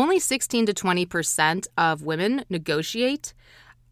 [0.00, 3.34] only 16 to 20% of women negotiate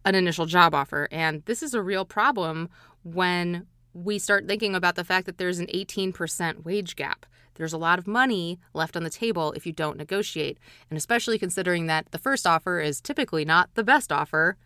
[0.05, 1.07] an initial job offer.
[1.11, 2.69] And this is a real problem
[3.03, 7.27] when we start thinking about the fact that there's an 18% wage gap.
[7.55, 10.57] There's a lot of money left on the table if you don't negotiate.
[10.89, 14.57] And especially considering that the first offer is typically not the best offer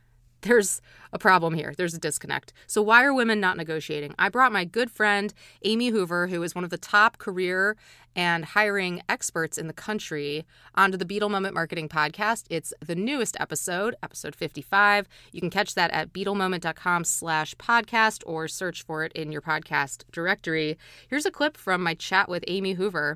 [0.44, 0.82] there's
[1.12, 1.74] a problem here.
[1.76, 2.54] There's a disconnect.
[2.68, 4.14] So, why are women not negotiating?
[4.20, 5.34] I brought my good friend,
[5.64, 7.76] Amy Hoover, who is one of the top career
[8.16, 10.46] and hiring experts in the country,
[10.76, 12.46] onto the Beetle Moment Marketing Podcast.
[12.50, 15.08] It's the newest episode, episode 55.
[15.32, 20.04] You can catch that at beetlemoment.com slash podcast or search for it in your podcast
[20.12, 20.78] directory.
[21.08, 23.16] Here's a clip from my chat with Amy Hoover.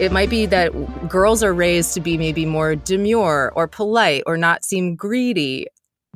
[0.00, 0.72] It might be that
[1.08, 5.66] girls are raised to be maybe more demure or polite or not seem greedy.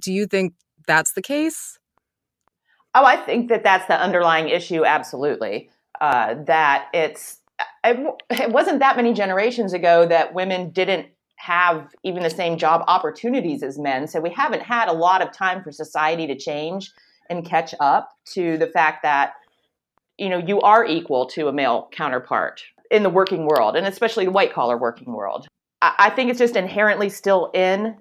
[0.00, 0.54] Do you think
[0.86, 1.78] that's the case?
[2.94, 4.84] Oh, I think that that's the underlying issue.
[4.84, 5.68] Absolutely,
[6.00, 7.40] uh, that it's
[7.84, 7.98] it,
[8.30, 13.62] it wasn't that many generations ago that women didn't have even the same job opportunities
[13.62, 14.08] as men.
[14.08, 16.90] So we haven't had a lot of time for society to change
[17.28, 19.34] and catch up to the fact that
[20.16, 24.24] you know you are equal to a male counterpart in the working world, and especially
[24.24, 25.46] the white collar working world.
[25.82, 27.96] I, think it's just inherently still in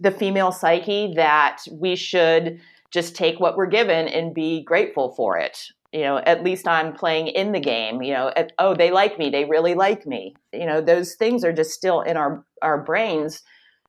[0.00, 5.38] the female psyche that we should just take what we're given and be grateful for
[5.38, 5.58] it.
[5.92, 8.02] You know, at least I'm playing in the game.
[8.02, 9.30] You know, at, oh, they like me.
[9.30, 10.34] They really like me.
[10.52, 13.42] You know, those things are just still in our our brains,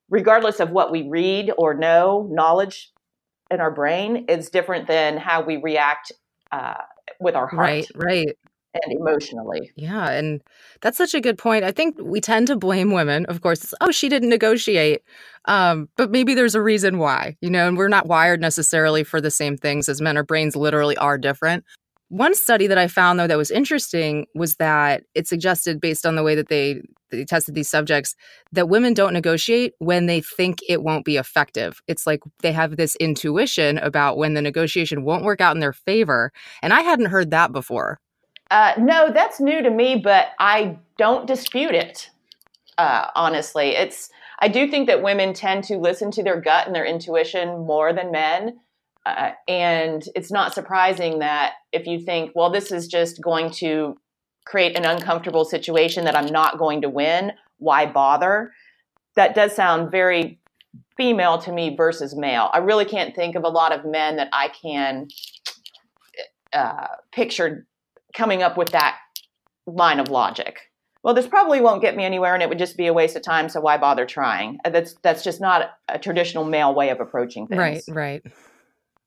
[0.10, 2.30] regardless of what we read or know.
[2.32, 2.92] Knowledge
[3.50, 6.12] in our brain is different than how we react
[6.52, 6.76] uh,
[7.20, 7.60] with our heart.
[7.60, 8.38] Right, right
[8.84, 9.72] and emotionally.
[9.76, 10.10] Yeah.
[10.10, 10.42] And
[10.82, 11.64] that's such a good point.
[11.64, 13.26] I think we tend to blame women.
[13.28, 15.02] Of course, oh, she didn't negotiate.
[15.46, 19.22] Um, but maybe there's a reason why, you know, and we're not wired necessarily for
[19.22, 20.18] the same things as men.
[20.18, 21.64] Our brains literally are different.
[22.10, 26.16] One study that I found, though, that was interesting was that it suggested, based on
[26.16, 28.16] the way that they, they tested these subjects,
[28.52, 31.82] that women don't negotiate when they think it won't be effective.
[31.88, 35.74] It's like they have this intuition about when the negotiation won't work out in their
[35.74, 36.32] favor.
[36.62, 38.00] And I hadn't heard that before.
[38.52, 42.10] Uh, no, that's new to me, but I don't dispute it.
[42.78, 46.76] Uh, honestly, it's I do think that women tend to listen to their gut and
[46.76, 48.60] their intuition more than men.
[49.06, 53.98] Uh, and it's not surprising that if you think, well, this is just going to
[54.46, 58.52] create an uncomfortable situation that I'm not going to win, why bother?
[59.16, 60.40] That does sound very
[60.98, 62.50] female to me versus male.
[62.54, 65.08] I really can't think of a lot of men that I can
[66.52, 67.66] uh, picture
[68.16, 68.98] coming up with that
[69.68, 70.72] line of logic.
[71.04, 73.22] Well, this probably won't get me anywhere, and it would just be a waste of
[73.22, 73.48] time.
[73.48, 74.58] So why bother trying?
[74.66, 77.60] Uh, that's that's just not a traditional male way of approaching things.
[77.60, 78.24] Right, right.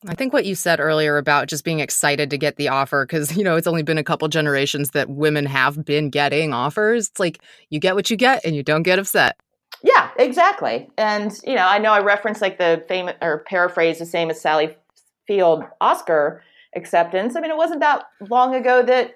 [0.06, 3.36] I think what you said earlier about just being excited to get the offer, because,
[3.36, 7.08] you know, it's only been a couple generations that women have been getting offers.
[7.08, 9.36] It's like you get what you get and you don't get upset.
[9.82, 10.88] Yeah, exactly.
[10.96, 14.40] And, you know, I know I referenced like the famous or paraphrase the same as
[14.40, 14.76] Sally
[15.26, 16.44] Field Oscar
[16.76, 17.36] acceptance.
[17.36, 19.14] I mean, it wasn't that long ago that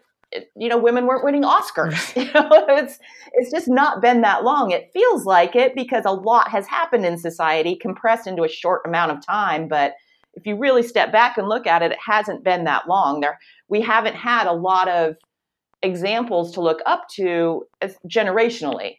[0.57, 2.17] you know women weren't winning Oscars.
[2.17, 2.99] you know, it's
[3.33, 4.71] it's just not been that long.
[4.71, 8.83] It feels like it because a lot has happened in society compressed into a short
[8.87, 9.95] amount of time, but
[10.35, 13.21] if you really step back and look at it, it hasn't been that long.
[13.21, 15.17] There we haven't had a lot of
[15.83, 17.67] examples to look up to
[18.07, 18.99] generationally.